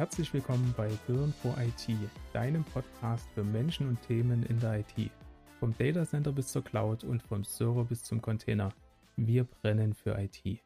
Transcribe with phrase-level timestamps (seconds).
[0.00, 1.94] herzlich willkommen bei Birn for IT,
[2.32, 5.10] deinem Podcast für Menschen und Themen in der IT.
[5.58, 8.72] Vom Data Center bis zur Cloud und vom Server bis zum Container.
[9.16, 10.62] Wir brennen für IT.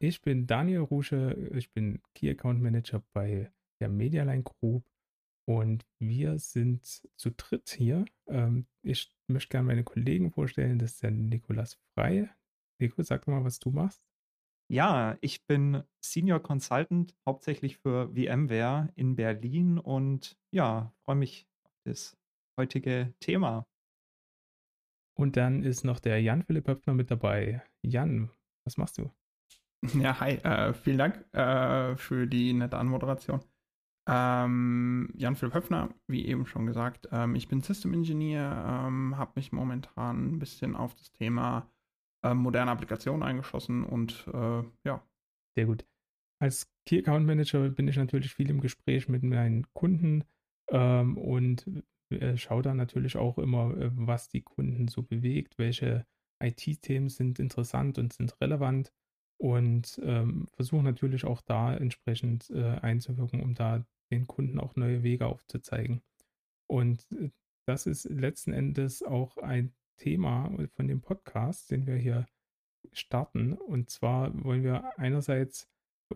[0.00, 4.82] Ich bin Daniel Rusche, ich bin Key Account Manager bei der Medialine Group
[5.44, 8.04] und wir sind zu dritt hier.
[8.26, 10.80] Ähm, ich möchte gerne meine Kollegen vorstellen.
[10.80, 12.28] Das ist der Nikolas Frei.
[12.80, 14.02] Nico, sag mal, was du machst.
[14.72, 21.72] Ja, ich bin Senior Consultant hauptsächlich für VMware in Berlin und ja, freue mich auf
[21.84, 22.16] das
[22.58, 23.66] heutige Thema.
[25.14, 27.62] Und dann ist noch der Jan Philipp Höpfner mit dabei.
[27.82, 28.30] Jan,
[28.64, 29.12] was machst du?
[30.00, 33.40] Ja, hi, äh, vielen Dank äh, für die nette Anmoderation.
[34.08, 39.32] Ähm, Jan Philipp Höpfner, wie eben schon gesagt, ähm, ich bin System Engineer, ähm, habe
[39.34, 41.68] mich momentan ein bisschen auf das Thema
[42.22, 45.02] äh, moderne Applikationen eingeschossen und äh, ja.
[45.54, 45.84] Sehr gut.
[46.40, 50.24] Als Key Account Manager bin ich natürlich viel im Gespräch mit meinen Kunden
[50.70, 51.66] ähm, und
[52.10, 56.06] äh, schaue da natürlich auch immer, äh, was die Kunden so bewegt, welche
[56.42, 58.92] IT-Themen sind interessant und sind relevant
[59.38, 65.02] und ähm, versuche natürlich auch da entsprechend äh, einzuwirken, um da den Kunden auch neue
[65.02, 66.02] Wege aufzuzeigen.
[66.68, 67.30] Und äh,
[67.66, 72.26] das ist letzten Endes auch ein Thema von dem Podcast, den wir hier
[72.92, 73.52] starten.
[73.52, 75.68] Und zwar wollen wir einerseits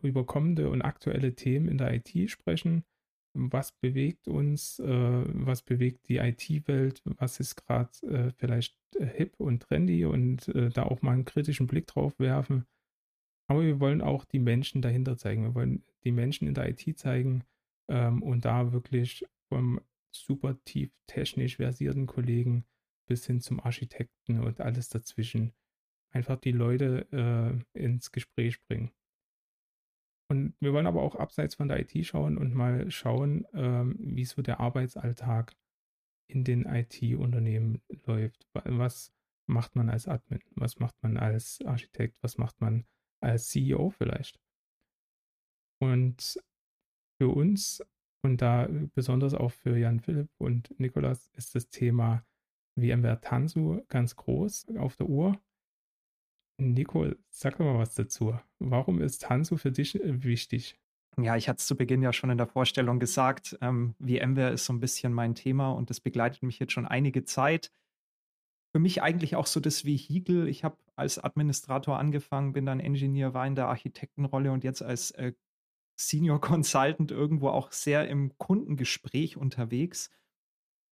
[0.02, 2.84] über kommende und aktuelle Themen in der IT sprechen.
[3.32, 4.80] Was bewegt uns?
[4.80, 7.02] Äh, was bewegt die IT-Welt?
[7.04, 10.04] Was ist gerade äh, vielleicht hip und trendy?
[10.04, 12.66] Und äh, da auch mal einen kritischen Blick drauf werfen.
[13.48, 15.44] Aber wir wollen auch die Menschen dahinter zeigen.
[15.44, 17.44] Wir wollen die Menschen in der IT zeigen
[17.88, 22.64] ähm, und da wirklich vom super tief technisch versierten Kollegen
[23.06, 25.52] bis hin zum Architekten und alles dazwischen
[26.10, 27.06] einfach die Leute
[27.74, 28.92] äh, ins Gespräch bringen.
[30.28, 34.24] Und wir wollen aber auch abseits von der IT schauen und mal schauen, ähm, wie
[34.24, 35.54] so der Arbeitsalltag
[36.28, 38.48] in den IT-Unternehmen läuft.
[38.52, 39.12] Was
[39.48, 40.40] macht man als Admin?
[40.56, 42.18] Was macht man als Architekt?
[42.22, 42.86] Was macht man
[43.22, 44.40] als CEO vielleicht?
[45.80, 46.40] Und
[47.20, 47.84] für uns
[48.24, 52.26] und da besonders auch für Jan Philipp und Nikolas ist das Thema
[52.76, 55.40] VMware Tanzu ganz groß auf der Uhr.
[56.58, 58.38] Nico, sag doch mal was dazu.
[58.58, 60.78] Warum ist Tanzu für dich äh, wichtig?
[61.18, 63.56] Ja, ich hatte es zu Beginn ja schon in der Vorstellung gesagt.
[63.62, 67.24] Ähm, VMware ist so ein bisschen mein Thema und das begleitet mich jetzt schon einige
[67.24, 67.72] Zeit.
[68.74, 70.48] Für mich eigentlich auch so das Vehikel.
[70.48, 75.10] Ich habe als Administrator angefangen, bin dann Engineer, war in der Architektenrolle und jetzt als
[75.12, 75.32] äh,
[75.98, 80.10] Senior Consultant irgendwo auch sehr im Kundengespräch unterwegs.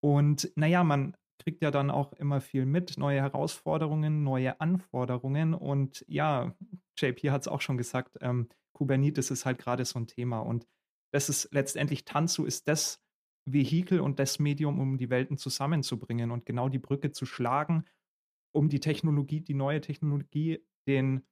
[0.00, 5.54] Und naja, man kriegt ja dann auch immer viel mit, neue Herausforderungen, neue Anforderungen.
[5.54, 6.54] Und ja,
[6.96, 10.40] JP hat es auch schon gesagt, ähm, Kubernetes ist halt gerade so ein Thema.
[10.40, 10.66] Und
[11.12, 13.00] das ist letztendlich Tanzu ist das
[13.46, 17.84] Vehikel und das Medium, um die Welten zusammenzubringen und genau die Brücke zu schlagen,
[18.52, 21.26] um die Technologie, die neue Technologie, den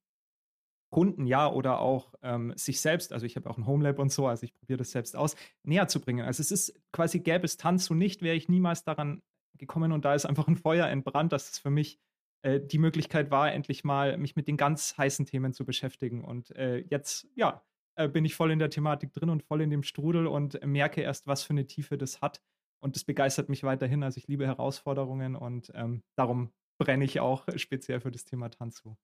[0.93, 4.27] Kunden ja oder auch ähm, sich selbst, also ich habe auch ein Homelab und so,
[4.27, 6.27] also ich probiere das selbst aus, näher zu bringen.
[6.27, 9.23] Also es ist quasi gäbe es Tanzu nicht, wäre ich niemals daran
[9.59, 12.01] gekommen und da ist einfach ein Feuer entbrannt, dass es für mich
[12.43, 16.25] äh, die Möglichkeit war, endlich mal mich mit den ganz heißen Themen zu beschäftigen.
[16.25, 17.63] Und äh, jetzt, ja,
[17.95, 21.01] äh, bin ich voll in der Thematik drin und voll in dem Strudel und merke
[21.01, 22.43] erst, was für eine Tiefe das hat.
[22.81, 24.03] Und das begeistert mich weiterhin.
[24.03, 28.97] Also ich liebe Herausforderungen und ähm, darum brenne ich auch speziell für das Thema Tanzu.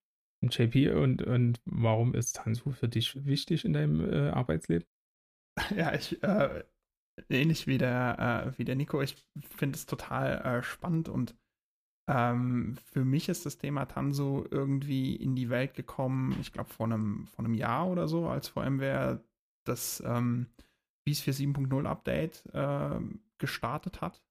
[0.43, 4.87] JP, und, und warum ist Tanzu für dich wichtig in deinem äh, Arbeitsleben?
[5.77, 6.63] Ja, ich, äh,
[7.29, 9.17] ähnlich wie der, äh, wie der Nico, ich
[9.57, 11.35] finde es total äh, spannend und
[12.09, 16.87] ähm, für mich ist das Thema Tanso irgendwie in die Welt gekommen, ich glaube vor
[16.87, 19.23] einem, vor Jahr oder so, als VMware
[19.65, 20.47] das ähm,
[21.05, 23.01] BIS 4.7.0 Update äh,
[23.37, 24.23] gestartet hat.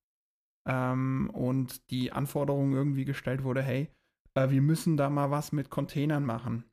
[0.68, 3.90] Ähm, und die Anforderung irgendwie gestellt wurde, hey,
[4.34, 6.66] äh, wir müssen da mal was mit Containern machen.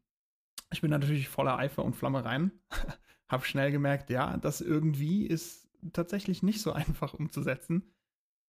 [0.73, 2.51] Ich bin natürlich voller Eifer und Flamme rein,
[3.29, 7.95] habe schnell gemerkt, ja, das irgendwie ist tatsächlich nicht so einfach umzusetzen.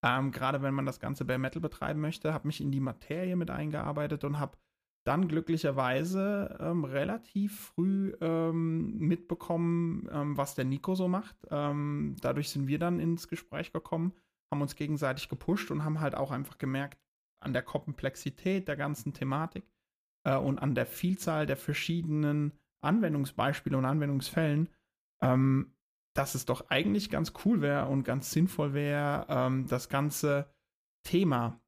[0.03, 3.35] Ähm, Gerade wenn man das Ganze bei Metal betreiben möchte, habe mich in die Materie
[3.35, 4.57] mit eingearbeitet und habe
[5.05, 11.35] dann glücklicherweise ähm, relativ früh ähm, mitbekommen, ähm, was der Nico so macht.
[11.51, 14.13] Ähm, dadurch sind wir dann ins Gespräch gekommen,
[14.51, 16.99] haben uns gegenseitig gepusht und haben halt auch einfach gemerkt,
[17.39, 19.69] an der Komplexität der ganzen Thematik
[20.23, 24.69] äh, und an der Vielzahl der verschiedenen Anwendungsbeispiele und Anwendungsfällen,
[25.21, 25.74] ähm,
[26.15, 30.49] dass es doch eigentlich ganz cool wäre und ganz sinnvoll wäre, ähm, das ganze
[31.03, 31.61] Thema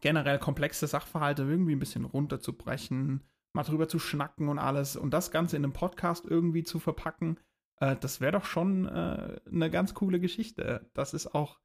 [0.00, 3.24] generell komplexe Sachverhalte irgendwie ein bisschen runterzubrechen,
[3.54, 7.38] mal drüber zu schnacken und alles und das Ganze in einem Podcast irgendwie zu verpacken,
[7.80, 10.90] äh, das wäre doch schon äh, eine ganz coole Geschichte.
[10.92, 11.60] Das ist auch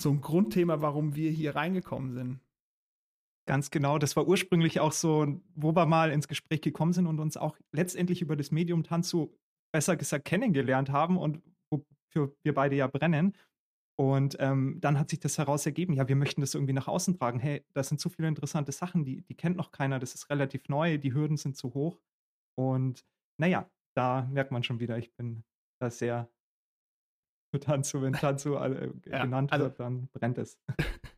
[0.00, 2.40] so ein Grundthema, warum wir hier reingekommen sind.
[3.46, 7.20] Ganz genau, das war ursprünglich auch so, wo wir mal ins Gespräch gekommen sind und
[7.20, 9.34] uns auch letztendlich über das Medium Tanzu
[9.74, 13.36] besser gesagt kennengelernt haben und wofür wir beide ja brennen.
[13.98, 17.18] Und ähm, dann hat sich das heraus ergeben, ja, wir möchten das irgendwie nach außen
[17.18, 17.40] tragen.
[17.40, 20.68] Hey, das sind so viele interessante Sachen, die, die kennt noch keiner, das ist relativ
[20.68, 22.00] neu, die Hürden sind zu hoch.
[22.56, 23.04] Und
[23.36, 25.44] naja, da merkt man schon wieder, ich bin
[25.80, 26.30] da sehr
[27.60, 30.60] Tanzu, wenn Tanzu äh, ja, genannt also, wird, dann brennt es.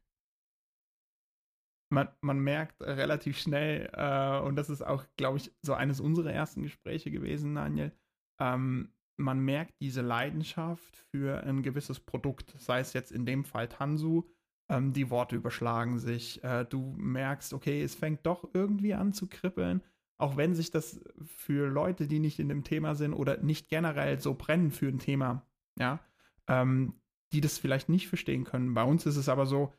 [1.88, 6.32] Man, man merkt relativ schnell, äh, und das ist auch, glaube ich, so eines unserer
[6.32, 7.93] ersten Gespräche gewesen, Daniel,
[8.38, 13.69] ähm, man merkt diese Leidenschaft für ein gewisses Produkt, sei es jetzt in dem Fall
[13.69, 14.25] Tansu,
[14.69, 19.27] ähm, die Worte überschlagen sich, äh, du merkst, okay, es fängt doch irgendwie an zu
[19.27, 19.83] kribbeln,
[20.19, 24.21] auch wenn sich das für Leute, die nicht in dem Thema sind oder nicht generell
[24.21, 25.47] so brennen für ein Thema,
[25.79, 26.00] ja,
[26.49, 26.94] ähm,
[27.32, 28.75] die das vielleicht nicht verstehen können.
[28.75, 29.73] Bei uns ist es aber so,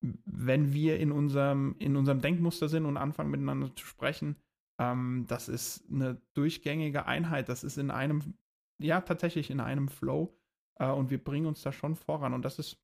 [0.00, 4.36] wenn wir in unserem, in unserem Denkmuster sind und anfangen miteinander zu sprechen,
[4.78, 8.34] ähm, das ist eine durchgängige Einheit, das ist in einem
[8.78, 10.36] ja, tatsächlich in einem Flow.
[10.78, 12.34] Äh, und wir bringen uns da schon voran.
[12.34, 12.78] Und das ist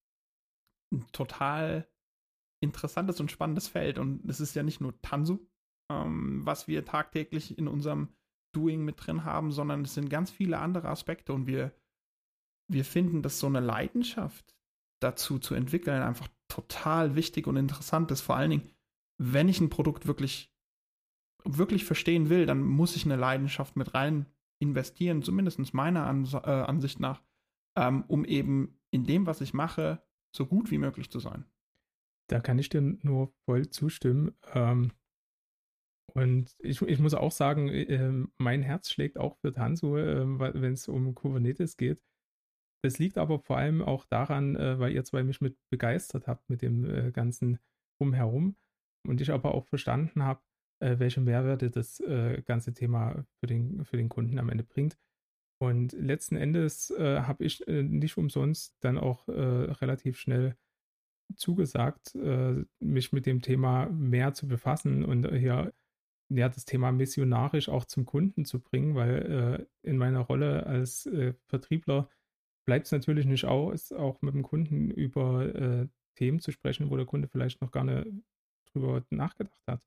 [0.92, 1.88] ein total
[2.60, 3.98] interessantes und spannendes Feld.
[3.98, 5.46] Und es ist ja nicht nur Tanzu,
[5.90, 8.08] ähm, was wir tagtäglich in unserem
[8.54, 11.32] Doing mit drin haben, sondern es sind ganz viele andere Aspekte.
[11.32, 11.74] Und wir,
[12.70, 14.54] wir finden, dass so eine Leidenschaft
[15.00, 18.20] dazu zu entwickeln einfach total wichtig und interessant ist.
[18.20, 18.70] Vor allen Dingen,
[19.18, 20.51] wenn ich ein Produkt wirklich,
[21.44, 24.26] wirklich verstehen will, dann muss ich eine Leidenschaft mit rein
[24.60, 27.22] investieren, zumindest meiner Ans äh, Ansicht nach,
[27.76, 30.02] ähm, um eben in dem, was ich mache,
[30.34, 31.44] so gut wie möglich zu sein.
[32.30, 34.36] Da kann ich dir nur voll zustimmen.
[34.54, 34.92] Ähm,
[36.14, 40.74] und ich, ich muss auch sagen, äh, mein Herz schlägt auch für Tanzu, äh, wenn
[40.74, 42.02] es um Kubernetes geht.
[42.84, 46.48] Das liegt aber vor allem auch daran, äh, weil ihr zwei mich mit begeistert habt
[46.50, 47.58] mit dem äh, ganzen
[47.98, 48.56] Drumherum
[49.06, 50.42] und ich aber auch verstanden habe,
[50.82, 54.98] äh, welche Mehrwerte das äh, ganze Thema für den, für den Kunden am Ende bringt.
[55.58, 60.56] Und letzten Endes äh, habe ich äh, nicht umsonst dann auch äh, relativ schnell
[61.36, 65.72] zugesagt, äh, mich mit dem Thema mehr zu befassen und hier
[66.28, 71.06] ja, das Thema missionarisch auch zum Kunden zu bringen, weil in meiner Rolle als
[71.46, 72.08] Vertriebler
[72.64, 77.04] bleibt es natürlich nicht aus, auch mit dem Kunden über Themen zu sprechen, wo der
[77.04, 78.06] Kunde vielleicht noch gar nicht
[78.72, 79.82] drüber nachgedacht hat.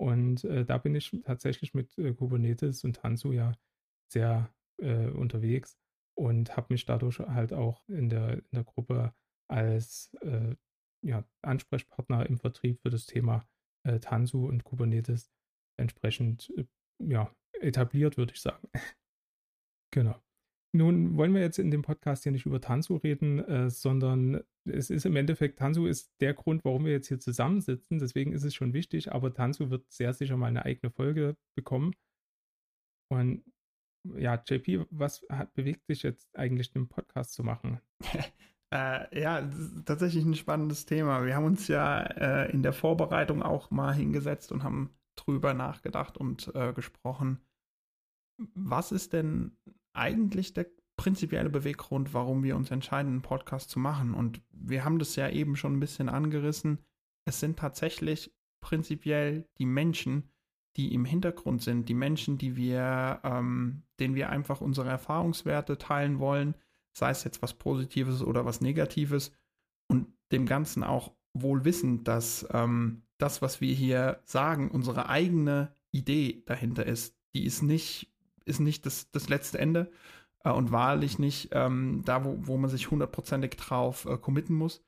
[0.00, 3.52] Und äh, da bin ich tatsächlich mit äh, Kubernetes und Tanzu ja
[4.10, 5.76] sehr äh, unterwegs
[6.16, 9.12] und habe mich dadurch halt auch in der, in der Gruppe
[9.46, 10.54] als äh,
[11.02, 13.46] ja, Ansprechpartner im Vertrieb für das Thema
[13.86, 15.30] äh, Tanzu und Kubernetes
[15.78, 16.64] entsprechend äh,
[16.98, 17.30] ja,
[17.60, 18.68] etabliert, würde ich sagen.
[19.92, 20.18] genau.
[20.72, 25.06] Nun wollen wir jetzt in dem Podcast hier nicht über Tanzu reden, sondern es ist
[25.06, 27.98] im Endeffekt, Tanzu ist der Grund, warum wir jetzt hier zusammensitzen.
[27.98, 31.94] Deswegen ist es schon wichtig, aber Tanzu wird sehr sicher mal eine eigene Folge bekommen.
[33.12, 33.44] Und
[34.16, 37.80] ja, JP, was hat, bewegt dich jetzt eigentlich, den Podcast zu machen?
[38.72, 39.48] äh, ja,
[39.84, 41.24] tatsächlich ein spannendes Thema.
[41.26, 46.16] Wir haben uns ja äh, in der Vorbereitung auch mal hingesetzt und haben drüber nachgedacht
[46.16, 47.40] und äh, gesprochen.
[48.54, 49.56] Was ist denn
[49.92, 50.66] eigentlich der
[51.00, 54.12] prinzipielle Beweggrund, warum wir uns entscheiden, einen Podcast zu machen.
[54.12, 56.76] Und wir haben das ja eben schon ein bisschen angerissen.
[57.24, 60.28] Es sind tatsächlich prinzipiell die Menschen,
[60.76, 66.18] die im Hintergrund sind, die Menschen, die wir, ähm, denen wir einfach unsere Erfahrungswerte teilen
[66.18, 66.54] wollen,
[66.92, 69.32] sei es jetzt was Positives oder was Negatives
[69.88, 75.74] und dem Ganzen auch wohl wissend, dass ähm, das, was wir hier sagen, unsere eigene
[75.92, 77.16] Idee dahinter ist.
[77.32, 78.10] Die ist nicht
[78.44, 79.90] ist nicht das, das letzte Ende
[80.44, 84.84] äh, und wahrlich nicht ähm, da, wo, wo man sich hundertprozentig drauf äh, committen muss.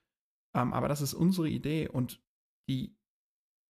[0.54, 2.23] Ähm, aber das ist unsere Idee und
[2.68, 2.97] die,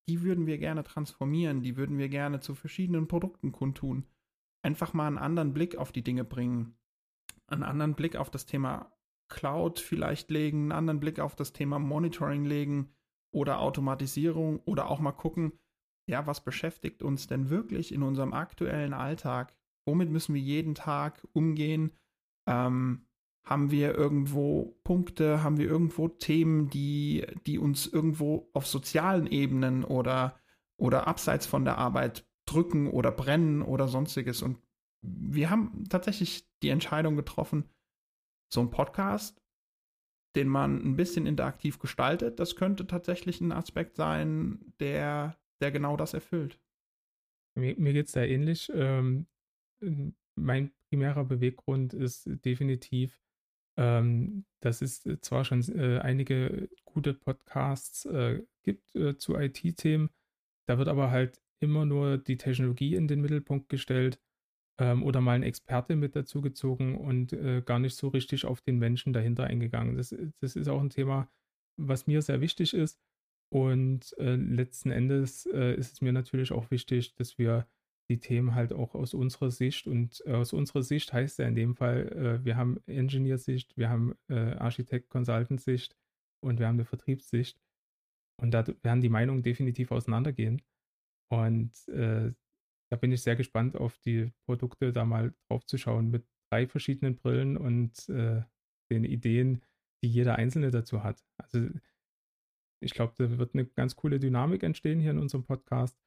[0.07, 4.05] die würden wir gerne transformieren, die würden wir gerne zu verschiedenen Produkten kundtun.
[4.63, 6.77] Einfach mal einen anderen Blick auf die Dinge bringen,
[7.47, 8.91] einen anderen Blick auf das Thema
[9.29, 12.93] Cloud vielleicht legen, einen anderen Blick auf das Thema Monitoring legen
[13.33, 15.53] oder Automatisierung oder auch mal gucken,
[16.07, 19.55] ja, was beschäftigt uns denn wirklich in unserem aktuellen Alltag?
[19.85, 21.91] Womit müssen wir jeden Tag umgehen?
[22.47, 23.05] Ähm,
[23.45, 29.83] haben wir irgendwo Punkte, haben wir irgendwo Themen, die, die uns irgendwo auf sozialen Ebenen
[29.83, 30.39] oder,
[30.77, 34.41] oder abseits von der Arbeit drücken oder brennen oder sonstiges.
[34.41, 34.59] Und
[35.01, 37.69] wir haben tatsächlich die Entscheidung getroffen,
[38.51, 39.41] so ein Podcast,
[40.35, 45.97] den man ein bisschen interaktiv gestaltet, das könnte tatsächlich ein Aspekt sein, der, der genau
[45.97, 46.59] das erfüllt.
[47.55, 48.71] Mir, mir geht es da ähnlich.
[48.73, 49.27] Ähm,
[50.35, 53.19] mein primärer Beweggrund ist definitiv,
[53.77, 60.09] ähm, dass es zwar schon äh, einige gute Podcasts äh, gibt äh, zu IT-Themen,
[60.67, 64.19] da wird aber halt immer nur die Technologie in den Mittelpunkt gestellt
[64.79, 68.79] ähm, oder mal ein Experte mit dazugezogen und äh, gar nicht so richtig auf den
[68.79, 69.95] Menschen dahinter eingegangen.
[69.95, 71.29] Das, das ist auch ein Thema,
[71.77, 72.99] was mir sehr wichtig ist.
[73.51, 77.67] Und äh, letzten Endes äh, ist es mir natürlich auch wichtig, dass wir
[78.09, 81.55] die Themen halt auch aus unserer Sicht und äh, aus unserer Sicht heißt ja in
[81.55, 85.95] dem Fall, äh, wir haben Engineer-Sicht, wir haben äh, Architekt-Consultant-Sicht
[86.43, 87.59] und wir haben eine Vertriebssicht.
[88.41, 90.61] Und da werden die Meinungen definitiv auseinandergehen.
[91.31, 92.33] Und äh,
[92.91, 95.63] da bin ich sehr gespannt auf die Produkte, da mal drauf
[96.01, 98.43] mit drei verschiedenen Brillen und äh,
[98.91, 99.63] den Ideen,
[100.03, 101.23] die jeder Einzelne dazu hat.
[101.37, 101.69] Also
[102.81, 105.97] ich glaube, da wird eine ganz coole Dynamik entstehen hier in unserem Podcast.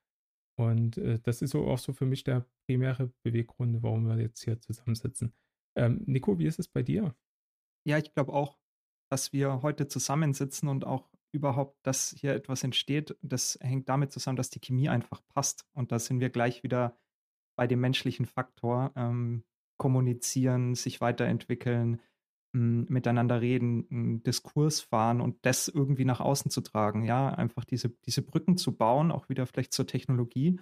[0.58, 4.42] Und äh, das ist so auch so für mich der primäre Beweggrund, warum wir jetzt
[4.42, 5.32] hier zusammensitzen.
[5.76, 7.14] Ähm, Nico, wie ist es bei dir?
[7.84, 8.58] Ja, ich glaube auch,
[9.10, 14.36] dass wir heute zusammensitzen und auch überhaupt, dass hier etwas entsteht, das hängt damit zusammen,
[14.36, 15.66] dass die Chemie einfach passt.
[15.74, 16.98] Und da sind wir gleich wieder
[17.56, 18.92] bei dem menschlichen Faktor.
[18.96, 19.44] Ähm,
[19.78, 22.00] kommunizieren, sich weiterentwickeln,
[22.56, 27.04] miteinander reden, einen Diskurs fahren und das irgendwie nach außen zu tragen.
[27.04, 30.58] Ja, einfach diese, diese Brücken zu bauen, auch wieder vielleicht zur Technologie.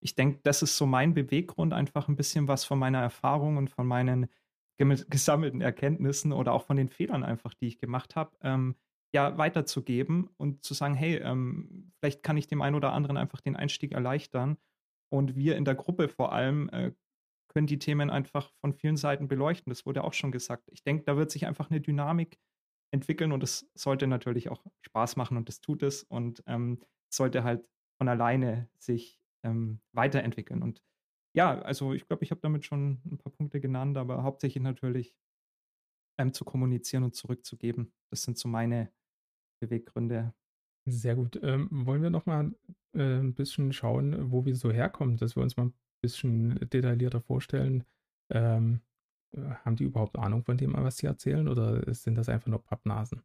[0.00, 3.70] Ich denke, das ist so mein Beweggrund, einfach ein bisschen was von meiner Erfahrung und
[3.70, 4.28] von meinen
[4.78, 8.74] gesammelten Erkenntnissen oder auch von den Fehlern einfach, die ich gemacht habe, ähm,
[9.14, 13.40] ja, weiterzugeben und zu sagen, hey, ähm, vielleicht kann ich dem einen oder anderen einfach
[13.40, 14.56] den Einstieg erleichtern.
[15.12, 16.92] Und wir in der Gruppe vor allem äh,
[17.54, 19.70] können die Themen einfach von vielen Seiten beleuchten.
[19.70, 20.68] Das wurde auch schon gesagt.
[20.72, 22.38] Ich denke, da wird sich einfach eine Dynamik
[22.92, 26.82] entwickeln und es sollte natürlich auch Spaß machen und das tut es und ähm,
[27.12, 30.62] sollte halt von alleine sich ähm, weiterentwickeln.
[30.62, 30.82] Und
[31.34, 35.14] ja, also ich glaube, ich habe damit schon ein paar Punkte genannt, aber hauptsächlich natürlich
[36.18, 37.92] ähm, zu kommunizieren und zurückzugeben.
[38.10, 38.92] Das sind so meine
[39.60, 40.34] Beweggründe.
[40.86, 41.38] Sehr gut.
[41.42, 42.54] Ähm, wollen wir noch mal
[42.94, 47.20] äh, ein bisschen schauen, wo wir so herkommen, dass wir uns mal ein bisschen detaillierter
[47.20, 47.84] vorstellen.
[48.30, 48.80] Ähm,
[49.32, 52.62] äh, haben die überhaupt Ahnung von dem, was sie erzählen, oder sind das einfach nur
[52.62, 53.22] Pappnasen?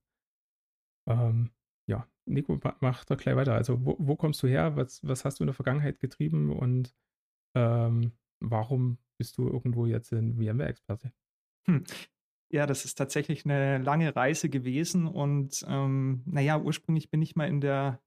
[1.08, 1.52] Ähm,
[1.88, 3.54] ja, Nico, mach doch gleich weiter.
[3.54, 4.76] Also, wo, wo, kommst du her?
[4.76, 6.96] Was, was hast du in der Vergangenheit getrieben und
[7.56, 11.12] ähm, warum bist du irgendwo jetzt ein VMware-Experte?
[11.68, 11.84] Hm.
[12.52, 17.48] Ja, das ist tatsächlich eine lange Reise gewesen und ähm, naja, ursprünglich bin ich mal
[17.48, 18.02] in der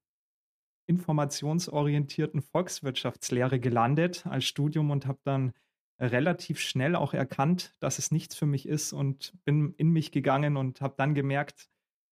[0.87, 5.53] informationsorientierten Volkswirtschaftslehre gelandet als Studium und habe dann
[5.99, 10.57] relativ schnell auch erkannt, dass es nichts für mich ist und bin in mich gegangen
[10.57, 11.69] und habe dann gemerkt,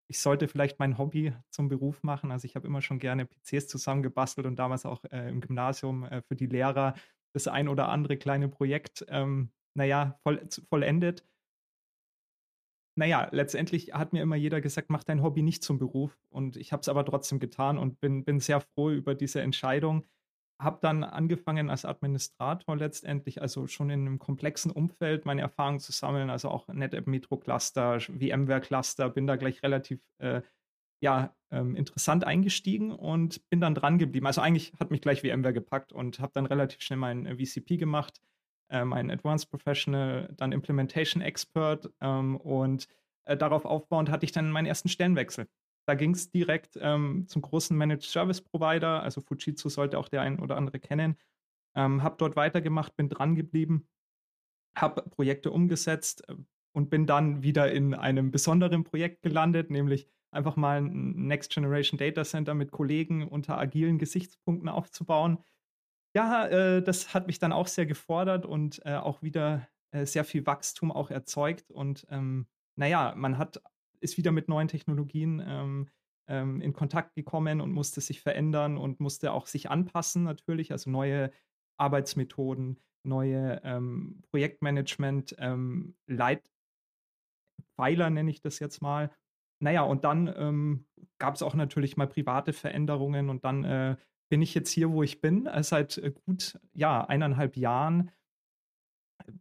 [0.07, 2.31] ich sollte vielleicht mein Hobby zum Beruf machen.
[2.31, 6.21] Also ich habe immer schon gerne PCs zusammengebastelt und damals auch äh, im Gymnasium äh,
[6.21, 6.95] für die Lehrer
[7.33, 11.25] das ein oder andere kleine Projekt, ähm, naja, voll, vollendet
[13.01, 16.15] naja, letztendlich hat mir immer jeder gesagt, mach dein Hobby nicht zum Beruf.
[16.29, 20.05] Und ich habe es aber trotzdem getan und bin, bin sehr froh über diese Entscheidung.
[20.61, 25.91] Habe dann angefangen als Administrator letztendlich, also schon in einem komplexen Umfeld meine Erfahrungen zu
[25.91, 30.43] sammeln, also auch NetApp Metro Cluster, VMware Cluster, bin da gleich relativ äh,
[31.01, 34.27] ja, ähm, interessant eingestiegen und bin dann dran geblieben.
[34.27, 38.21] Also eigentlich hat mich gleich VMware gepackt und habe dann relativ schnell mein VCP gemacht
[38.71, 42.87] ähm, ein Advanced Professional, dann Implementation Expert ähm, und
[43.25, 45.47] äh, darauf aufbauend hatte ich dann meinen ersten Stellenwechsel.
[45.87, 50.21] Da ging es direkt ähm, zum großen Managed Service Provider, also Fujitsu sollte auch der
[50.21, 51.17] ein oder andere kennen.
[51.75, 53.87] Ähm, habe dort weitergemacht, bin dran geblieben,
[54.75, 56.35] habe Projekte umgesetzt äh,
[56.73, 61.97] und bin dann wieder in einem besonderen Projekt gelandet, nämlich einfach mal ein Next Generation
[61.97, 65.39] Data Center mit Kollegen unter agilen Gesichtspunkten aufzubauen.
[66.15, 70.25] Ja, äh, das hat mich dann auch sehr gefordert und äh, auch wieder äh, sehr
[70.25, 71.71] viel Wachstum auch erzeugt.
[71.71, 73.61] Und ähm, naja, man hat,
[74.01, 75.89] ist wieder mit neuen Technologien ähm,
[76.27, 80.89] ähm, in Kontakt gekommen und musste sich verändern und musste auch sich anpassen natürlich, also
[80.89, 81.31] neue
[81.77, 86.51] Arbeitsmethoden, neue ähm, Projektmanagement, ähm, Leitpfeiler
[88.09, 89.11] nenne ich das jetzt mal.
[89.59, 90.87] Naja, und dann ähm,
[91.19, 93.95] gab es auch natürlich mal private Veränderungen und dann äh,
[94.31, 98.11] bin ich jetzt hier, wo ich bin, äh, seit äh, gut ja, eineinhalb Jahren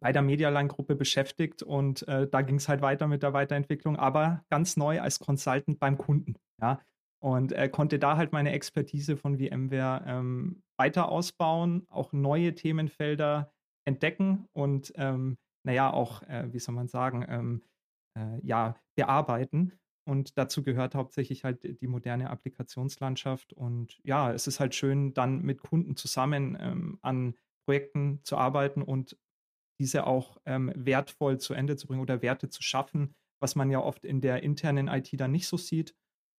[0.00, 4.44] bei der Medialine-Gruppe beschäftigt und äh, da ging es halt weiter mit der Weiterentwicklung, aber
[4.50, 6.35] ganz neu als Consultant beim Kunden.
[6.61, 6.80] Ja,
[7.23, 13.52] und äh, konnte da halt meine Expertise von VMware ähm, weiter ausbauen, auch neue Themenfelder
[13.87, 17.62] entdecken und ähm, naja, auch, äh, wie soll man sagen, ähm,
[18.18, 19.73] äh, ja, bearbeiten.
[20.04, 23.52] Und dazu gehört hauptsächlich halt die moderne Applikationslandschaft.
[23.52, 27.35] Und ja, es ist halt schön, dann mit Kunden zusammen ähm, an
[27.66, 29.16] Projekten zu arbeiten und
[29.78, 33.80] diese auch ähm, wertvoll zu Ende zu bringen oder Werte zu schaffen, was man ja
[33.80, 35.95] oft in der internen IT dann nicht so sieht.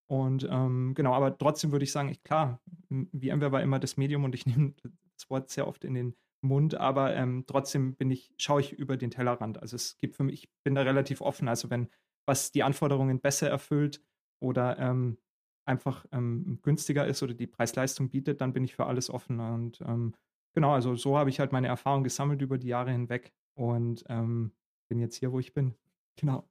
[0.08, 4.26] Und ähm, genau, aber trotzdem würde ich sagen, ich, klar, VMware war immer das Medium
[4.26, 4.74] und ich nehme
[5.16, 8.98] das Wort sehr oft in den Mund, aber ähm, trotzdem bin ich, schaue ich über
[8.98, 9.62] den Tellerrand.
[9.62, 11.48] Also es gibt für mich, ich bin da relativ offen.
[11.48, 11.88] Also wenn
[12.32, 14.02] was die Anforderungen besser erfüllt
[14.42, 15.18] oder ähm,
[15.66, 19.42] einfach ähm, günstiger ist oder die Preis-Leistung bietet, dann bin ich für alles offen.
[19.42, 20.14] Und ähm,
[20.56, 24.54] genau, also so habe ich halt meine Erfahrung gesammelt über die Jahre hinweg und ähm,
[24.90, 25.76] bin jetzt hier, wo ich bin.
[26.18, 26.46] Genau.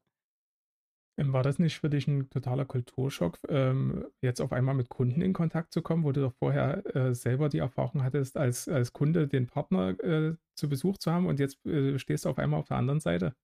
[1.19, 5.21] Ähm, war das nicht für dich ein totaler Kulturschock, ähm, jetzt auf einmal mit Kunden
[5.21, 8.93] in Kontakt zu kommen, wo du doch vorher äh, selber die Erfahrung hattest, als, als
[8.93, 12.59] Kunde den Partner äh, zu Besuch zu haben und jetzt äh, stehst du auf einmal
[12.61, 13.35] auf der anderen Seite?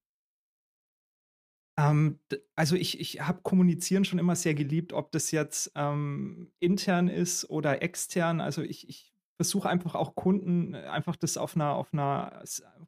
[1.79, 2.19] Ähm,
[2.55, 7.49] also ich, ich habe Kommunizieren schon immer sehr geliebt, ob das jetzt ähm, intern ist
[7.51, 8.41] oder extern.
[8.41, 12.43] Also ich, ich versuche einfach auch Kunden äh, einfach das auf einer, auf einer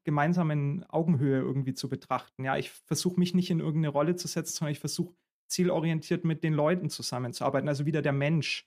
[0.05, 2.45] gemeinsamen Augenhöhe irgendwie zu betrachten.
[2.45, 5.15] Ja, ich versuche mich nicht in irgendeine Rolle zu setzen, sondern ich versuche
[5.49, 8.67] zielorientiert mit den Leuten zusammenzuarbeiten, also wieder der Mensch.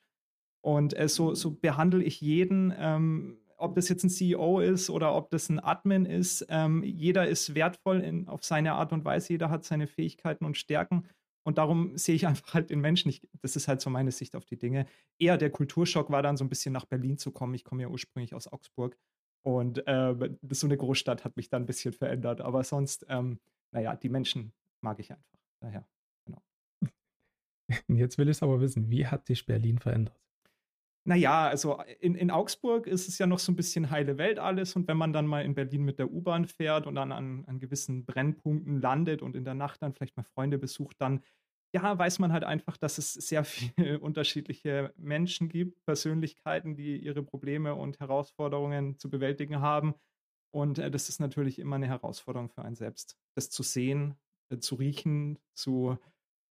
[0.61, 5.15] Und äh, so, so behandle ich jeden, ähm, ob das jetzt ein CEO ist oder
[5.15, 6.45] ob das ein Admin ist.
[6.49, 10.57] Ähm, jeder ist wertvoll in, auf seine Art und Weise, jeder hat seine Fähigkeiten und
[10.57, 11.07] Stärken.
[11.43, 13.09] Und darum sehe ich einfach halt den Menschen.
[13.09, 14.85] Ich, das ist halt so meine Sicht auf die Dinge.
[15.19, 17.53] Eher der Kulturschock war dann so ein bisschen nach Berlin zu kommen.
[17.55, 18.97] Ich komme ja ursprünglich aus Augsburg.
[19.43, 20.13] Und äh,
[20.51, 22.41] so eine Großstadt hat mich dann ein bisschen verändert.
[22.41, 23.39] Aber sonst, ähm,
[23.73, 25.39] naja, die Menschen mag ich einfach.
[25.61, 25.87] Daher,
[26.27, 26.41] genau.
[27.87, 30.20] Jetzt will ich es aber wissen, wie hat dich Berlin verändert?
[31.03, 34.75] Naja, also in, in Augsburg ist es ja noch so ein bisschen heile Welt alles.
[34.75, 37.59] Und wenn man dann mal in Berlin mit der U-Bahn fährt und dann an, an
[37.59, 41.23] gewissen Brennpunkten landet und in der Nacht dann vielleicht mal Freunde besucht, dann
[41.73, 47.23] ja, weiß man halt einfach, dass es sehr viele unterschiedliche Menschen gibt, Persönlichkeiten, die ihre
[47.23, 49.95] Probleme und Herausforderungen zu bewältigen haben.
[50.53, 54.15] Und äh, das ist natürlich immer eine Herausforderung für einen selbst, das zu sehen,
[54.49, 55.97] äh, zu riechen, zu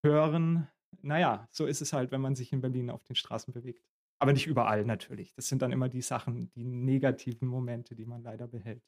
[0.03, 0.69] hören.
[1.03, 3.90] Naja, so ist es halt, wenn man sich in Berlin auf den Straßen bewegt.
[4.21, 5.35] Aber nicht überall natürlich.
[5.35, 8.85] Das sind dann immer die Sachen, die negativen Momente, die man leider behält.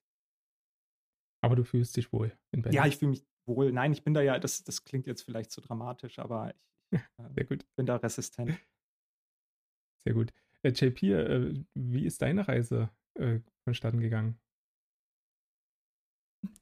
[1.40, 2.76] Aber du fühlst dich wohl in Berlin.
[2.76, 3.72] Ja, ich fühle mich wohl.
[3.72, 6.54] Nein, ich bin da ja, das, das klingt jetzt vielleicht zu dramatisch, aber
[6.90, 7.00] ich
[7.50, 8.60] äh, bin da resistent.
[10.04, 10.32] Sehr gut.
[10.62, 14.38] Äh, JP, äh, wie ist deine Reise äh, vonstatten gegangen?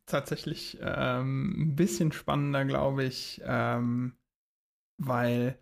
[0.06, 4.16] Tatsächlich ähm, ein bisschen spannender, glaube ich, ähm,
[4.98, 5.58] weil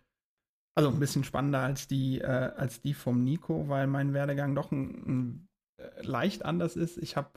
[0.78, 4.70] also ein bisschen spannender als die, äh, als die vom Nico, weil mein Werdegang doch
[4.70, 6.98] ein, ein äh, leicht anders ist.
[6.98, 7.32] Ich habe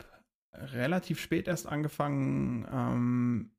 [0.54, 3.51] relativ spät erst angefangen, ähm,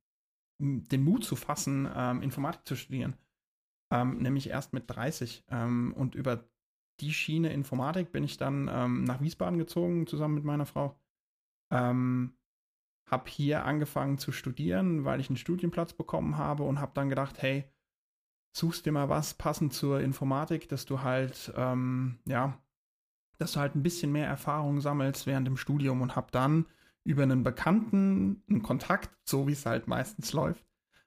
[0.61, 3.17] den Mut zu fassen, ähm, Informatik zu studieren.
[3.93, 5.47] Ähm, nämlich erst mit 30.
[5.49, 6.49] Ähm, und über
[7.01, 10.97] die Schiene Informatik bin ich dann ähm, nach Wiesbaden gezogen, zusammen mit meiner Frau.
[11.73, 12.37] Ähm,
[13.11, 17.43] habe hier angefangen zu studieren, weil ich einen Studienplatz bekommen habe und habe dann gedacht,
[17.43, 17.69] hey,
[18.53, 22.59] suchst dir mal was passend zur Informatik, dass du halt, ähm, ja,
[23.39, 26.67] dass du halt ein bisschen mehr Erfahrung sammelst während dem Studium und hab dann
[27.05, 30.65] über einen Bekannten einen Kontakt, so wie es halt meistens läuft,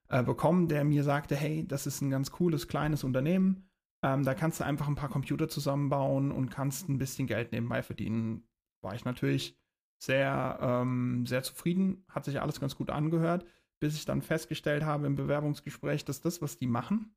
[0.09, 3.69] äh, bekommen, der mir sagte, hey, das ist ein ganz cooles kleines Unternehmen,
[4.05, 7.81] ähm, da kannst du einfach ein paar Computer zusammenbauen und kannst ein bisschen Geld nebenbei
[7.81, 8.47] verdienen.
[8.81, 9.57] War ich natürlich
[9.97, 13.45] sehr, ähm, sehr zufrieden, hat sich alles ganz gut angehört,
[13.79, 17.15] bis ich dann festgestellt habe im Bewerbungsgespräch, dass das, was die machen,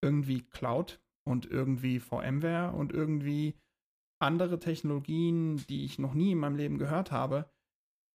[0.00, 3.54] irgendwie Cloud und irgendwie VMware und irgendwie
[4.20, 7.50] andere Technologien, die ich noch nie in meinem Leben gehört habe,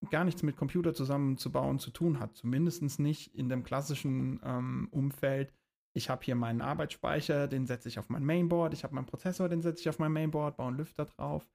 [0.10, 2.36] gar nichts mit Computer zusammenzubauen zu tun hat.
[2.36, 5.54] Zumindest nicht in dem klassischen ähm, Umfeld.
[5.96, 8.74] Ich habe hier meinen Arbeitsspeicher, den setze ich auf mein Mainboard.
[8.74, 11.48] Ich habe meinen Prozessor, den setze ich auf mein Mainboard, baue einen Lüfter drauf.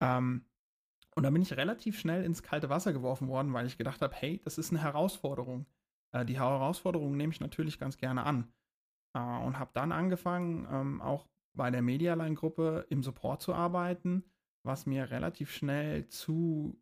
[0.00, 0.46] Ähm,
[1.14, 4.14] und da bin ich relativ schnell ins kalte Wasser geworfen worden, weil ich gedacht habe,
[4.14, 5.66] hey, das ist eine Herausforderung.
[6.12, 8.52] Äh, die Herausforderung nehme ich natürlich ganz gerne an.
[9.16, 14.24] Äh, und habe dann angefangen, ähm, auch bei der Medialine-Gruppe im Support zu arbeiten,
[14.62, 16.78] was mir relativ schnell zu,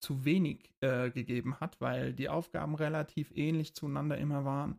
[0.00, 4.78] zu wenig äh, gegeben hat, weil die Aufgaben relativ ähnlich zueinander immer waren.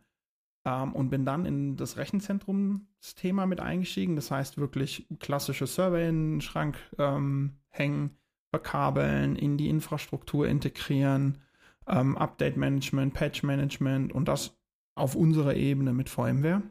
[0.64, 4.16] Ähm, und bin dann in das Rechenzentrum-Thema mit eingestiegen.
[4.16, 8.18] Das heißt wirklich klassische Server in den Schrank ähm, hängen,
[8.52, 11.40] verkabeln, in die Infrastruktur integrieren,
[11.88, 14.56] ähm, Update-Management, Patch-Management und das
[14.94, 16.62] auf unserer Ebene mit VMware.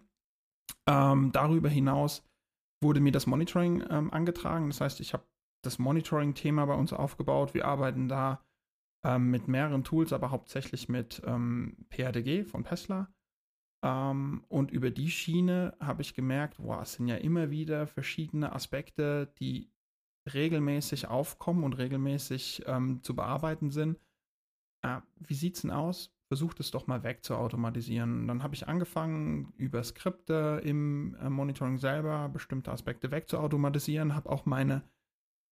[0.89, 2.23] Ähm, darüber hinaus
[2.83, 4.69] wurde mir das Monitoring ähm, angetragen.
[4.69, 5.25] Das heißt, ich habe
[5.63, 7.55] das Monitoring-Thema bei uns aufgebaut.
[7.55, 8.43] Wir arbeiten da
[9.05, 13.13] ähm, mit mehreren Tools, aber hauptsächlich mit ähm, PRDG von Tesla.
[13.85, 18.53] Ähm, und über die Schiene habe ich gemerkt, wow, es sind ja immer wieder verschiedene
[18.53, 19.71] Aspekte, die
[20.33, 23.99] regelmäßig aufkommen und regelmäßig ähm, zu bearbeiten sind.
[24.83, 26.13] ah, wie sieht's denn aus?
[26.31, 28.29] Versucht es doch mal wegzuautomatisieren.
[28.29, 34.47] Dann habe ich angefangen, über Skripte im äh, Monitoring selber bestimmte Aspekte wegzuautomatisieren, habe auch
[34.47, 34.85] meine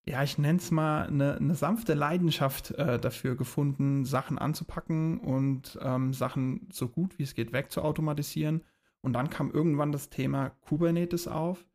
[0.06, 5.78] ja, ich nenne es mal eine, eine, sanfte Leidenschaft äh, dafür gefunden, Sachen anzupacken und
[5.82, 8.64] ähm, Sachen so gut wie es geht wegzuautomatisieren.
[9.00, 11.66] Und dann kam irgendwann das Thema Kubernetes auf.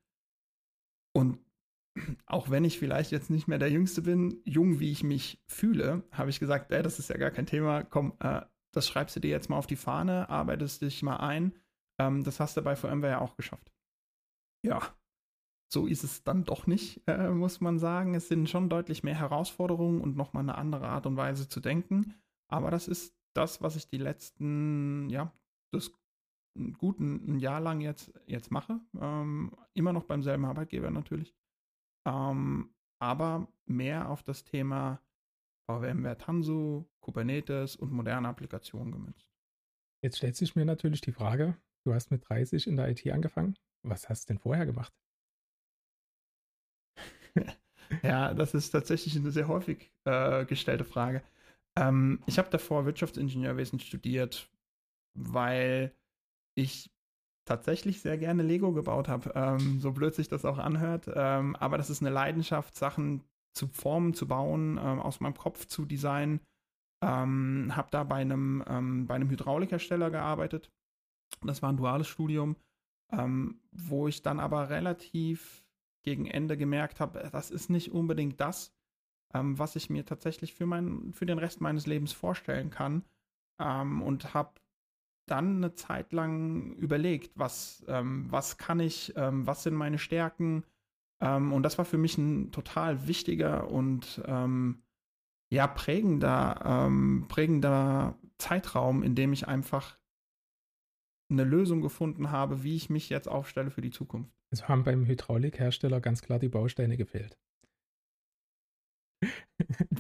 [1.14, 1.40] Und
[2.26, 6.04] auch wenn ich vielleicht jetzt nicht mehr der Jüngste bin, jung wie ich mich fühle,
[6.12, 8.42] habe ich gesagt, ey, das ist ja gar kein Thema, komm, äh,
[8.74, 11.54] das schreibst du dir jetzt mal auf die Fahne, arbeitest dich mal ein.
[12.00, 13.72] Ähm, das hast du bei VMware ja auch geschafft.
[14.66, 14.82] Ja,
[15.72, 18.16] so ist es dann doch nicht, äh, muss man sagen.
[18.16, 22.14] Es sind schon deutlich mehr Herausforderungen und nochmal eine andere Art und Weise zu denken.
[22.48, 25.32] Aber das ist das, was ich die letzten, ja,
[25.72, 25.92] das
[26.78, 28.80] guten ein Jahr lang jetzt, jetzt mache.
[29.00, 31.36] Ähm, immer noch beim selben Arbeitgeber natürlich.
[32.06, 35.02] Ähm, aber mehr auf das Thema
[35.66, 39.28] VMware Tanzu, Kubernetes und moderne Applikationen gemünzt.
[40.04, 43.56] Jetzt stellt sich mir natürlich die Frage, du hast mit 30 in der IT angefangen.
[43.84, 44.94] Was hast du denn vorher gemacht?
[48.04, 51.24] ja, das ist tatsächlich eine sehr häufig äh, gestellte Frage.
[51.78, 54.50] Ähm, ich habe davor Wirtschaftsingenieurwesen studiert,
[55.16, 55.94] weil
[56.56, 56.92] ich
[57.46, 61.10] tatsächlich sehr gerne Lego gebaut habe, ähm, so blöd sich das auch anhört.
[61.14, 65.66] Ähm, aber das ist eine Leidenschaft, Sachen zu formen, zu bauen, ähm, aus meinem Kopf
[65.66, 66.42] zu designen.
[67.02, 70.72] Ähm, habe da bei einem, ähm, bei einem Hydraulikhersteller gearbeitet.
[71.42, 72.56] Das war ein duales Studium,
[73.12, 75.64] ähm, wo ich dann aber relativ
[76.04, 78.74] gegen Ende gemerkt habe, das ist nicht unbedingt das,
[79.34, 83.04] ähm, was ich mir tatsächlich für, mein, für den Rest meines Lebens vorstellen kann.
[83.60, 84.60] Ähm, und habe
[85.26, 90.66] dann eine Zeit lang überlegt, was, ähm, was kann ich, was sind meine Stärken.
[91.24, 94.84] Ähm, und das war für mich ein total wichtiger und ähm,
[95.50, 96.90] ja, prägender,
[97.28, 100.00] prägender Zeitraum, in dem ich einfach
[101.30, 104.32] eine Lösung gefunden habe, wie ich mich jetzt aufstelle für die Zukunft.
[104.50, 107.38] Es haben beim Hydraulikhersteller ganz klar die Bausteine gefehlt.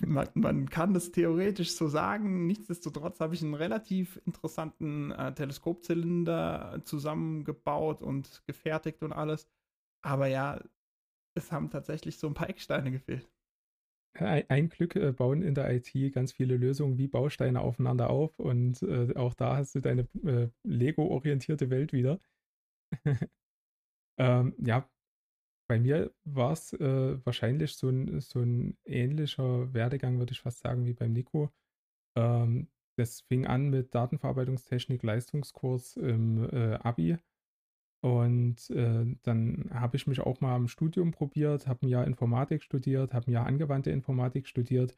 [0.05, 2.45] man, man, kann das theoretisch so sagen.
[2.45, 9.47] Nichtsdestotrotz habe ich einen relativ interessanten äh, Teleskopzylinder zusammengebaut und gefertigt und alles.
[10.01, 10.59] Aber ja,
[11.35, 13.29] es haben tatsächlich so ein paar Ecksteine gefehlt.
[14.15, 18.81] Ein Glück äh, bauen in der IT ganz viele Lösungen wie Bausteine aufeinander auf und
[18.83, 22.19] äh, auch da hast du deine äh, Lego-orientierte Welt wieder.
[24.19, 24.87] ähm, ja,
[25.67, 30.59] bei mir war es äh, wahrscheinlich so ein, so ein ähnlicher Werdegang, würde ich fast
[30.59, 31.51] sagen, wie beim Nico.
[32.15, 37.17] Ähm, das fing an mit Datenverarbeitungstechnik, Leistungskurs im äh, Abi
[38.03, 42.61] und äh, dann habe ich mich auch mal im Studium probiert, habe ein Jahr Informatik
[42.61, 44.97] studiert, habe ein Jahr angewandte Informatik studiert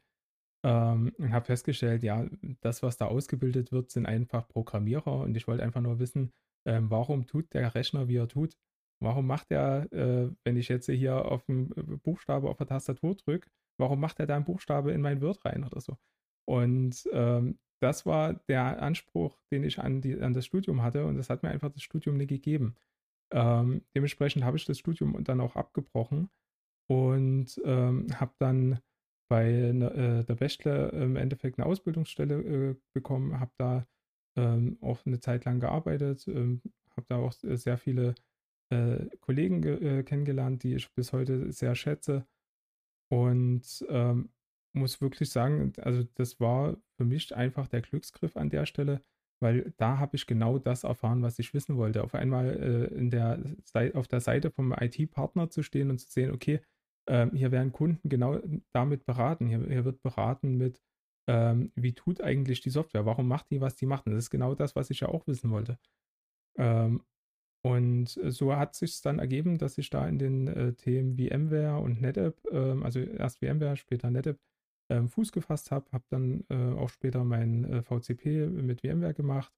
[0.64, 2.26] ähm, und habe festgestellt, ja,
[2.62, 5.20] das, was da ausgebildet wird, sind einfach Programmierer.
[5.20, 6.32] Und ich wollte einfach nur wissen,
[6.66, 8.56] ähm, warum tut der Rechner, wie er tut?
[9.00, 11.68] Warum macht er, äh, wenn ich jetzt hier auf einen
[12.02, 15.62] Buchstabe auf der Tastatur drücke, warum macht er da einen Buchstabe in mein Word rein
[15.62, 15.96] oder so?
[16.44, 21.06] Und ähm, das war der Anspruch, den ich an, die, an das Studium hatte.
[21.06, 22.74] Und das hat mir einfach das Studium nicht gegeben.
[23.32, 26.30] Ähm, dementsprechend habe ich das Studium dann auch abgebrochen
[26.88, 28.80] und ähm, habe dann
[29.28, 33.86] bei ne, äh, der Bachelor im Endeffekt eine Ausbildungsstelle äh, bekommen, habe da
[34.36, 38.14] ähm, auch eine Zeit lang gearbeitet, ähm, habe da auch sehr viele
[38.72, 42.26] äh, Kollegen ge äh, kennengelernt, die ich bis heute sehr schätze
[43.10, 44.30] und ähm,
[44.72, 49.02] muss wirklich sagen, also das war für mich einfach der Glücksgriff an der Stelle,
[49.40, 52.02] weil da habe ich genau das erfahren, was ich wissen wollte.
[52.02, 53.38] Auf einmal äh, in der,
[53.94, 56.60] auf der Seite vom IT-Partner zu stehen und zu sehen, okay,
[57.08, 58.40] ähm, hier werden Kunden genau
[58.72, 59.46] damit beraten.
[59.46, 60.80] Hier, hier wird beraten mit,
[61.28, 63.06] ähm, wie tut eigentlich die Software?
[63.06, 64.06] Warum macht die, was die macht?
[64.06, 65.78] Und das ist genau das, was ich ja auch wissen wollte.
[66.58, 67.02] Ähm,
[67.62, 72.00] und so hat sich dann ergeben, dass ich da in den äh, Themen VMware und
[72.00, 74.38] NetApp, ähm, also erst VMware, später NetApp,
[74.90, 75.86] ähm, Fuß gefasst habe.
[75.92, 79.52] Habe dann äh, auch später mein äh, VCP mit VMware gemacht,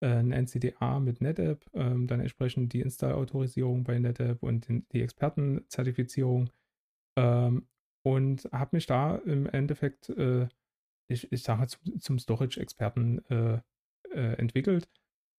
[0.00, 5.02] äh, ein NCDA mit NetApp, ähm, dann entsprechend die Install-Autorisierung bei NetApp und den, die
[5.02, 6.50] Expertenzertifizierung
[7.16, 7.66] ähm,
[8.04, 10.48] und habe mich da im Endeffekt, äh,
[11.08, 13.60] ich, ich sage zum, zum Storage-Experten äh,
[14.10, 14.88] äh, entwickelt,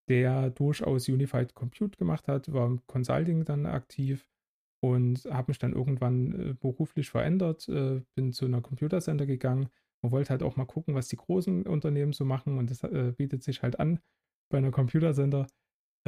[0.09, 4.27] der durchaus Unified Compute gemacht hat, war im Consulting dann aktiv
[4.93, 9.69] und habe mich dann irgendwann äh, beruflich verändert, äh, bin zu einer Computercenter gegangen.
[10.01, 13.13] Und wollte halt auch mal gucken, was die großen Unternehmen so machen und das äh,
[13.17, 13.99] bietet sich halt an,
[14.51, 15.47] bei einer Computercenter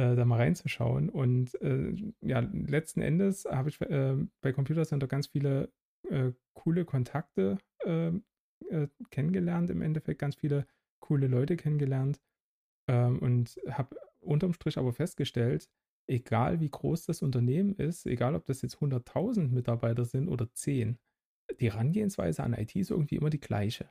[0.00, 1.08] da mal reinzuschauen.
[1.08, 1.58] Und
[2.20, 5.72] ja, letzten Endes habe ich bei Computercenter ganz viele
[6.54, 7.58] coole Kontakte
[9.10, 10.68] kennengelernt, im Endeffekt ganz viele
[11.00, 12.20] coole Leute kennengelernt
[12.88, 15.68] ähm, und habe unterm Strich aber festgestellt,
[16.08, 20.98] egal wie groß das Unternehmen ist, egal ob das jetzt 100.000 Mitarbeiter sind oder 10,
[21.60, 23.90] die Herangehensweise an IT ist irgendwie immer die gleiche.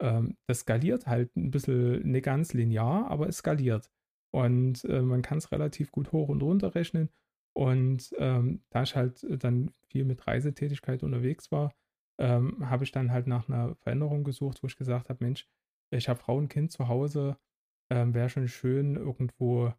[0.00, 3.90] Ähm, das skaliert halt ein bisschen nicht ganz linear, aber es skaliert.
[4.32, 7.10] Und äh, man kann es relativ gut hoch und runter rechnen.
[7.56, 11.74] Und ähm, da ich halt dann viel mit Reisetätigkeit unterwegs war,
[12.20, 15.48] ähm, habe ich dann halt nach einer Veränderung gesucht, wo ich gesagt habe, Mensch,
[15.90, 17.38] ich habe Frau und Kind zu Hause,
[17.90, 19.72] ähm, wäre schon schön, irgendwo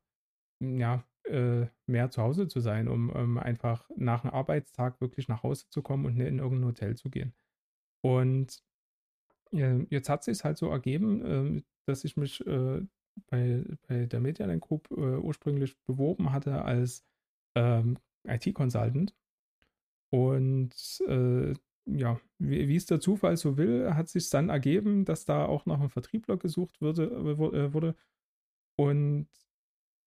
[0.61, 5.43] ja, äh, mehr zu Hause zu sein, um um einfach nach einem Arbeitstag wirklich nach
[5.43, 7.33] Hause zu kommen und nicht in irgendein Hotel zu gehen.
[8.01, 8.63] Und
[9.51, 12.81] äh, jetzt hat sich halt so ergeben, äh, dass ich mich äh,
[13.27, 17.05] bei, bei der Medialink Group äh, ursprünglich beworben hatte als
[17.55, 19.15] ähm, IT-Consultant.
[20.11, 20.73] Und
[21.07, 21.53] äh,
[21.85, 25.65] ja, wie, wie, es der Zufall so will, hat sich dann ergeben, dass da auch
[25.65, 27.37] noch ein Vertriebler gesucht würde,
[27.73, 27.95] wurde.
[28.75, 29.27] Und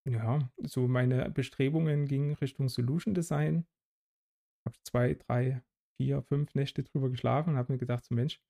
[0.04, 3.66] ja, so meine Bestrebungen gingen Richtung Solution Design.
[4.64, 5.62] Habe zwei, drei,
[5.96, 8.40] vier, fünf Nächte drüber geschlafen und habe mir gedacht, so Mensch,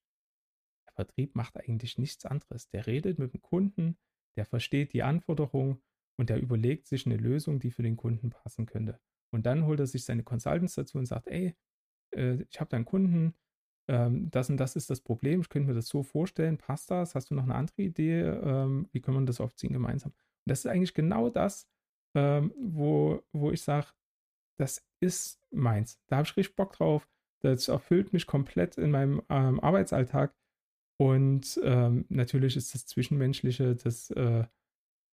[0.86, 2.68] der Vertrieb macht eigentlich nichts anderes.
[2.70, 3.98] Der redet mit dem Kunden,
[4.36, 5.82] der versteht die Anforderung
[6.18, 9.00] und der überlegt sich eine Lösung, die für den Kunden passen könnte.
[9.30, 11.54] Und dann holt er sich seine Consultants dazu und sagt, ey,
[12.14, 13.34] äh, ich habe da einen Kunden,
[13.88, 17.14] ähm, das und das ist das Problem, ich könnte mir das so vorstellen, passt das?
[17.14, 18.20] Hast du noch eine andere Idee?
[18.20, 20.12] Ähm, wie können wir das aufziehen gemeinsam?
[20.46, 21.68] Das ist eigentlich genau das,
[22.14, 23.88] ähm, wo, wo ich sage,
[24.58, 26.00] das ist meins.
[26.06, 27.08] Da habe ich richtig Bock drauf.
[27.40, 30.34] Das erfüllt mich komplett in meinem ähm, Arbeitsalltag.
[30.98, 34.44] Und ähm, natürlich ist das Zwischenmenschliche, das, äh,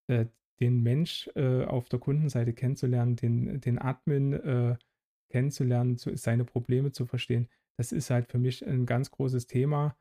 [0.08, 0.28] äh,
[0.60, 4.78] den Mensch äh, auf der Kundenseite kennenzulernen, den, den Admin äh,
[5.30, 9.96] kennenzulernen, zu, seine Probleme zu verstehen, das ist halt für mich ein ganz großes Thema.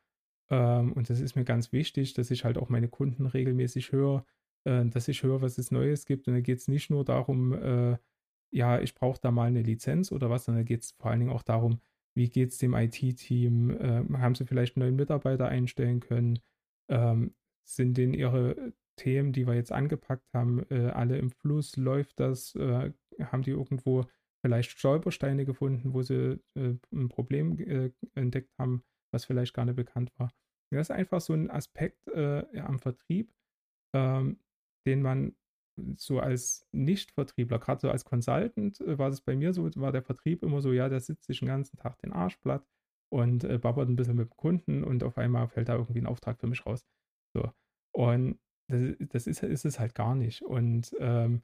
[0.51, 4.27] Ähm, und das ist mir ganz wichtig, dass ich halt auch meine Kunden regelmäßig höre,
[4.65, 6.29] äh, dass ich höre, was es Neues gibt.
[6.29, 7.99] Und da geht es nicht nur darum, äh,
[8.51, 11.21] ja, ich brauche da mal eine Lizenz oder was, sondern da geht es vor allen
[11.21, 11.81] Dingen auch darum,
[12.15, 13.71] wie geht es dem IT-Team?
[13.71, 16.41] Äh, haben sie vielleicht einen neuen Mitarbeiter einstellen können?
[16.91, 21.77] Ähm, sind denn ihre Themen, die wir jetzt angepackt haben, äh, alle im Fluss?
[21.77, 22.55] Läuft das?
[22.57, 24.05] Äh, haben die irgendwo
[24.41, 27.59] vielleicht Stolpersteine gefunden, wo sie ein Problem
[28.15, 30.31] entdeckt haben, was vielleicht gar nicht bekannt war?
[30.71, 33.33] Das ist einfach so ein Aspekt äh, am Vertrieb,
[33.95, 34.39] ähm,
[34.87, 35.37] den man
[35.97, 40.03] so als Nicht-Vertriebler, gerade so als Consultant, äh, war das bei mir so, war der
[40.03, 42.67] Vertrieb immer so, ja, der sitzt sich den ganzen Tag den Arsch platt
[43.11, 46.07] und äh, babbert ein bisschen mit dem Kunden und auf einmal fällt da irgendwie ein
[46.07, 46.85] Auftrag für mich raus.
[47.35, 47.53] So.
[47.93, 48.39] Und
[48.69, 50.43] das, das ist, ist es halt gar nicht.
[50.43, 51.43] Und ähm,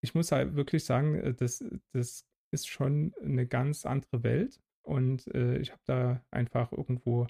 [0.00, 4.60] ich muss halt wirklich sagen, äh, das, das ist schon eine ganz andere Welt.
[4.82, 7.26] Und äh, ich habe da einfach irgendwo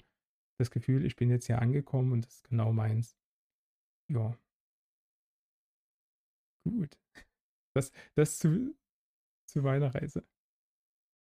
[0.57, 3.17] das Gefühl, ich bin jetzt hier angekommen und das ist genau meins.
[4.09, 4.37] Ja.
[6.69, 6.97] Gut.
[7.75, 8.75] Das, das zu,
[9.47, 10.25] zu meiner Reise.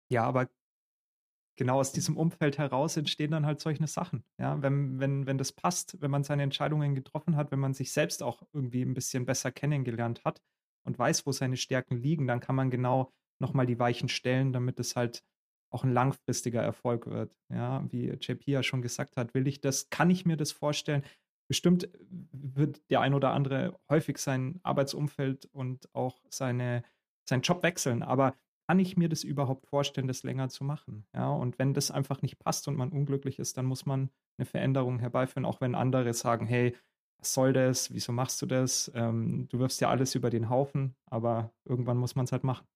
[0.09, 0.49] Ja, aber
[1.57, 4.23] genau aus diesem Umfeld heraus entstehen dann halt solche Sachen.
[4.37, 7.91] Ja, wenn, wenn, wenn das passt, wenn man seine Entscheidungen getroffen hat, wenn man sich
[7.91, 10.41] selbst auch irgendwie ein bisschen besser kennengelernt hat
[10.85, 14.79] und weiß, wo seine Stärken liegen, dann kann man genau nochmal die Weichen stellen, damit
[14.79, 15.23] es halt
[15.69, 17.35] auch ein langfristiger Erfolg wird.
[17.49, 21.03] Ja, wie JP ja schon gesagt hat, will ich das, kann ich mir das vorstellen?
[21.49, 21.89] Bestimmt
[22.31, 26.83] wird der ein oder andere häufig sein Arbeitsumfeld und auch seine,
[27.27, 28.03] seinen Job wechseln.
[28.03, 28.35] Aber
[28.67, 31.07] kann ich mir das überhaupt vorstellen, das länger zu machen?
[31.13, 34.45] Ja, und wenn das einfach nicht passt und man unglücklich ist, dann muss man eine
[34.45, 36.77] Veränderung herbeiführen, auch wenn andere sagen, hey,
[37.17, 37.91] was soll das?
[37.93, 38.91] Wieso machst du das?
[38.93, 42.67] Ähm, du wirfst ja alles über den Haufen, aber irgendwann muss man es halt machen.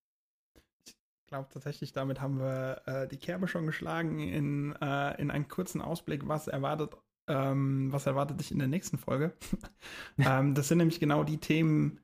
[0.85, 0.95] Ich
[1.27, 5.81] glaube tatsächlich, damit haben wir äh, die Kerbe schon geschlagen in, äh, in einen kurzen
[5.81, 9.33] Ausblick, was erwartet ähm, was erwartet dich in der nächsten Folge?
[10.17, 11.99] ähm, das sind nämlich genau die Themen,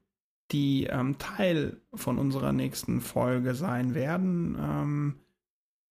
[0.52, 4.58] die ähm, Teil von unserer nächsten Folge sein werden.
[4.60, 5.20] Ähm,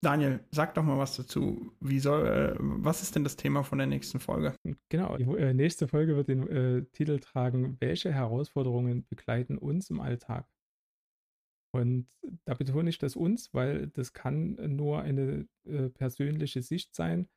[0.00, 1.72] Daniel, sag doch mal was dazu.
[1.80, 4.54] Wie soll, äh, was ist denn das Thema von der nächsten Folge?
[4.88, 10.00] Genau, die äh, nächste Folge wird den äh, Titel tragen, welche Herausforderungen begleiten uns im
[10.00, 10.48] Alltag?
[11.72, 12.06] Und
[12.44, 17.28] da betone ich das uns, weil das kann nur eine äh, persönliche Sicht sein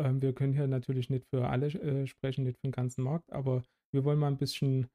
[0.00, 3.32] ähm, wir können hier natürlich nicht für alle äh, sprechen, nicht für den ganzen Markt,
[3.32, 4.88] aber wir wollen mal ein bisschen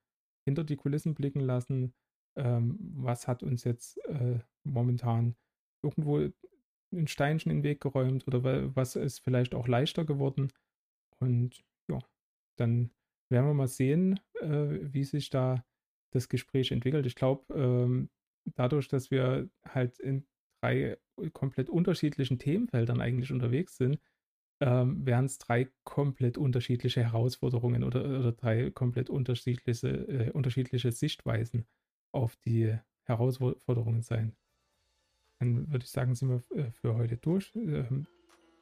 [0.46, 1.94] hinter die Kulissen blicken lassen.
[2.38, 5.36] Ähm, was hat uns jetzt äh, momentan
[5.84, 6.30] irgendwo
[6.94, 10.52] ein Steinchen in den Weg geräumt oder was ist vielleicht auch leichter geworden?
[11.20, 12.00] Und ja,
[12.58, 12.92] dann
[13.30, 15.66] werden wir mal sehen, äh, wie sich da
[16.14, 17.06] das Gespräch entwickelt.
[17.06, 18.10] Ich glaube, ähm,
[18.56, 20.26] dadurch, dass wir halt in
[20.62, 20.98] drei
[21.34, 24.00] komplett unterschiedlichen Themenfeldern eigentlich unterwegs sind,
[24.62, 31.66] ähm, wären es drei komplett unterschiedliche Herausforderungen oder, oder drei komplett unterschiedliche, äh, unterschiedliche Sichtweisen
[32.12, 34.36] auf die Herausforderungen sein.
[35.40, 37.52] Dann würde ich sagen, sind wir äh, für heute durch.
[37.56, 38.08] Ähm,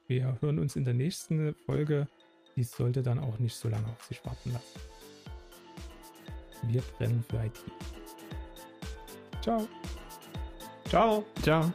[0.08, 2.08] wir hören uns in der nächsten Folge.
[2.56, 4.80] Die sollte dann auch nicht so lange auf sich warten lassen.
[6.64, 7.60] Wir brennen für IT.
[9.42, 9.68] Ciao.
[10.86, 11.26] Ciao.
[11.42, 11.72] Ciao.